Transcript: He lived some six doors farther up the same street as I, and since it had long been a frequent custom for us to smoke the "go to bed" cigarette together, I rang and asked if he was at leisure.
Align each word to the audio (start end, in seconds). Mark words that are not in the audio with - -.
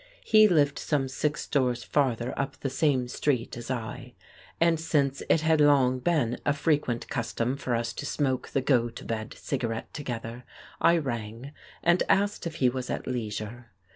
He 0.25 0.47
lived 0.47 0.79
some 0.79 1.07
six 1.07 1.45
doors 1.45 1.83
farther 1.83 2.33
up 2.35 2.57
the 2.61 2.71
same 2.71 3.07
street 3.07 3.55
as 3.55 3.69
I, 3.69 4.15
and 4.59 4.79
since 4.79 5.21
it 5.29 5.41
had 5.41 5.61
long 5.61 5.99
been 5.99 6.39
a 6.43 6.53
frequent 6.53 7.07
custom 7.07 7.55
for 7.55 7.75
us 7.75 7.93
to 7.93 8.07
smoke 8.07 8.47
the 8.49 8.61
"go 8.61 8.89
to 8.89 9.05
bed" 9.05 9.35
cigarette 9.37 9.93
together, 9.93 10.43
I 10.79 10.97
rang 10.97 11.51
and 11.83 12.01
asked 12.09 12.47
if 12.47 12.55
he 12.55 12.67
was 12.67 12.89
at 12.89 13.05
leisure. 13.05 13.73